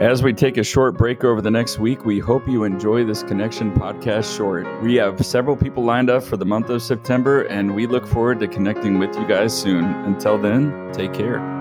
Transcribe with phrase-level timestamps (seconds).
[0.00, 3.24] As we take a short break over the next week, we hope you enjoy this
[3.24, 4.64] Connection podcast short.
[4.80, 8.38] We have several people lined up for the month of September, and we look forward
[8.38, 9.84] to connecting with you guys soon.
[10.04, 11.57] Until then, take care.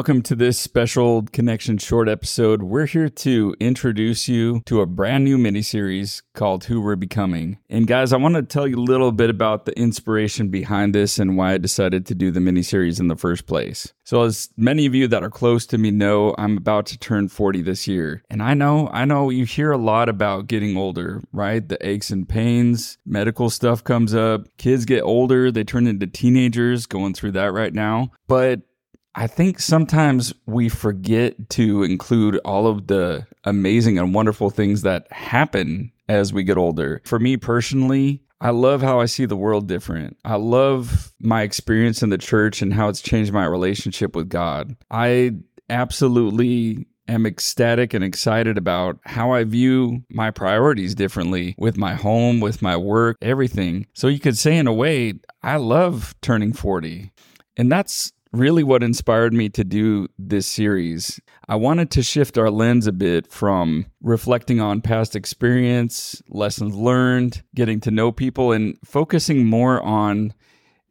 [0.00, 2.62] Welcome to this special Connection Short episode.
[2.62, 7.58] We're here to introduce you to a brand new miniseries called Who We're Becoming.
[7.68, 11.18] And guys, I want to tell you a little bit about the inspiration behind this
[11.18, 13.92] and why I decided to do the miniseries in the first place.
[14.04, 17.28] So, as many of you that are close to me know, I'm about to turn
[17.28, 18.22] 40 this year.
[18.30, 21.68] And I know, I know you hear a lot about getting older, right?
[21.68, 26.86] The aches and pains, medical stuff comes up, kids get older, they turn into teenagers,
[26.86, 28.12] going through that right now.
[28.26, 28.62] But
[29.14, 35.10] I think sometimes we forget to include all of the amazing and wonderful things that
[35.12, 37.02] happen as we get older.
[37.04, 40.16] For me personally, I love how I see the world different.
[40.24, 44.76] I love my experience in the church and how it's changed my relationship with God.
[44.90, 45.32] I
[45.68, 52.40] absolutely am ecstatic and excited about how I view my priorities differently with my home,
[52.40, 53.86] with my work, everything.
[53.92, 57.10] So you could say, in a way, I love turning 40.
[57.56, 61.20] And that's really what inspired me to do this series.
[61.48, 67.42] I wanted to shift our lens a bit from reflecting on past experience, lessons learned,
[67.54, 70.32] getting to know people, and focusing more on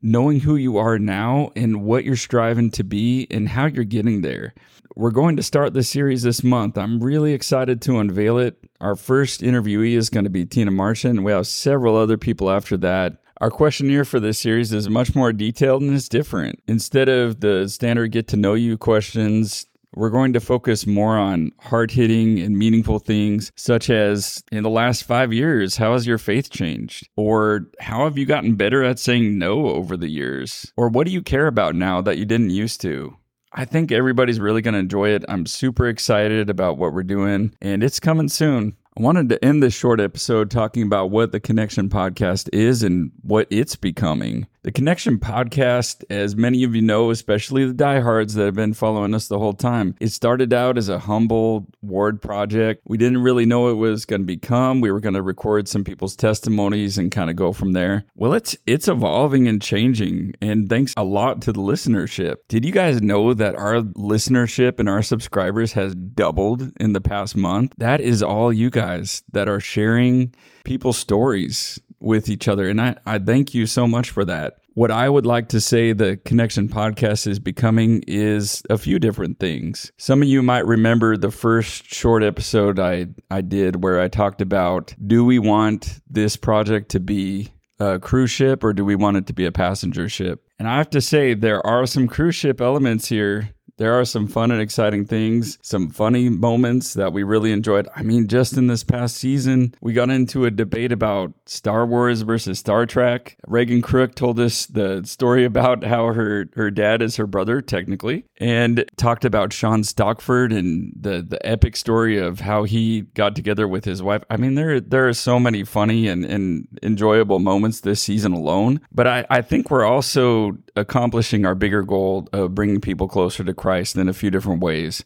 [0.02, 4.22] knowing who you are now and what you're striving to be and how you're getting
[4.22, 4.54] there.
[4.96, 6.78] We're going to start the series this month.
[6.78, 8.58] I'm really excited to unveil it.
[8.82, 11.24] Our first interviewee is going to be Tina Marchant.
[11.24, 13.18] We have several other people after that.
[13.42, 16.62] Our questionnaire for this series is much more detailed and it's different.
[16.68, 19.66] Instead of the standard get to know you questions,
[19.96, 24.70] we're going to focus more on hard hitting and meaningful things, such as in the
[24.70, 27.08] last five years, how has your faith changed?
[27.16, 30.74] Or how have you gotten better at saying no over the years?
[30.76, 33.16] Or what do you care about now that you didn't used to?
[33.54, 35.24] I think everybody's really going to enjoy it.
[35.30, 38.76] I'm super excited about what we're doing, and it's coming soon.
[39.00, 43.14] I wanted to end this short episode talking about what the Connection Podcast is and
[43.22, 44.46] what it's becoming.
[44.70, 49.16] The Connection podcast, as many of you know, especially the diehards that have been following
[49.16, 52.84] us the whole time, it started out as a humble ward project.
[52.86, 54.80] We didn't really know it was going to become.
[54.80, 58.06] We were going to record some people's testimonies and kind of go from there.
[58.14, 62.36] Well, it's it's evolving and changing, and thanks a lot to the listenership.
[62.48, 67.36] Did you guys know that our listenership and our subscribers has doubled in the past
[67.36, 67.74] month?
[67.80, 72.68] That is all you guys that are sharing people's stories with each other.
[72.68, 74.56] And I, I thank you so much for that.
[74.74, 79.40] What I would like to say the Connection podcast is becoming is a few different
[79.40, 79.92] things.
[79.98, 84.42] Some of you might remember the first short episode I, I did where I talked
[84.42, 87.50] about do we want this project to be
[87.80, 90.46] a cruise ship or do we want it to be a passenger ship?
[90.60, 94.28] And I have to say, there are some cruise ship elements here there are some
[94.28, 97.88] fun and exciting things, some funny moments that we really enjoyed.
[97.96, 102.22] I mean, just in this past season, we got into a debate about Star Wars
[102.22, 103.38] versus Star Trek.
[103.48, 108.26] Reagan Crook told us the story about how her, her dad is her brother, technically,
[108.38, 113.66] and talked about Sean Stockford and the, the epic story of how he got together
[113.66, 114.24] with his wife.
[114.30, 118.82] I mean, there, there are so many funny and, and enjoyable moments this season alone.
[118.92, 123.54] But I, I think we're also accomplishing our bigger goal of bringing people closer to
[123.54, 125.04] Christ in a few different ways.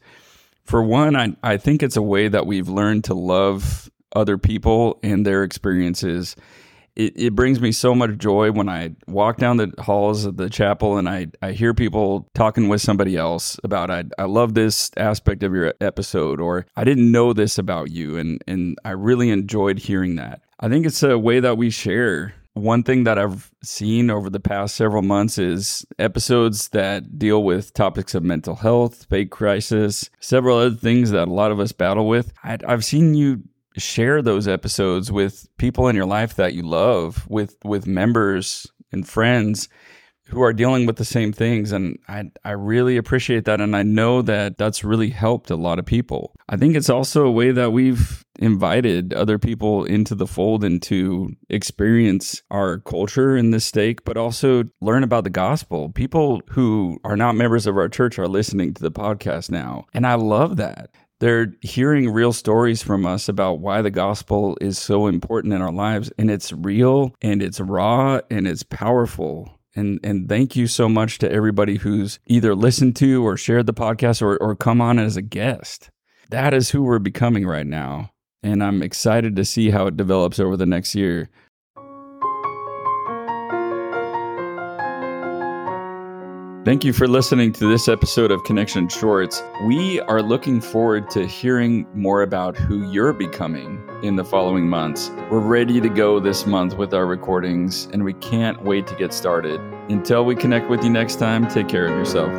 [0.64, 5.00] For one, I, I think it's a way that we've learned to love other people
[5.04, 6.36] and their experiences.
[6.96, 10.50] It, it brings me so much joy when I walk down the halls of the
[10.50, 14.92] chapel and I, I hear people talking with somebody else about I, I love this
[14.96, 19.32] aspect of your episode or I didn't know this about you and, and I really
[19.32, 20.42] enjoyed hearing that.
[20.60, 24.40] I think it's a way that we share one thing that I've seen over the
[24.40, 30.58] past several months is episodes that deal with topics of mental health, faith crisis, several
[30.58, 32.32] other things that a lot of us battle with.
[32.44, 33.44] i have seen you
[33.76, 39.08] share those episodes with people in your life that you love, with with members and
[39.08, 39.68] friends
[40.28, 43.84] who are dealing with the same things and I I really appreciate that and I
[43.84, 46.34] know that that's really helped a lot of people.
[46.50, 50.82] I think it's also a way that we've invited other people into the fold and
[50.84, 55.90] to experience our culture in this stake but also learn about the gospel.
[55.90, 60.08] People who are not members of our church are listening to the podcast now and
[60.08, 60.90] I love that.
[61.20, 65.72] They're hearing real stories from us about why the gospel is so important in our
[65.72, 70.88] lives and it's real and it's raw and it's powerful and and thank you so
[70.88, 75.00] much to everybody who's either listened to or shared the podcast or, or come on
[75.00, 75.90] as a guest.
[76.30, 78.12] That is who we're becoming right now.
[78.42, 81.30] And I'm excited to see how it develops over the next year.
[86.66, 89.44] Thank you for listening to this episode of Connection Shorts.
[89.66, 95.10] We are looking forward to hearing more about who you're becoming in the following months.
[95.30, 99.12] We're ready to go this month with our recordings, and we can't wait to get
[99.12, 99.60] started.
[99.90, 102.32] Until we connect with you next time, take care of yourself.